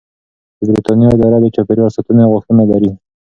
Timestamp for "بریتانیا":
0.69-1.09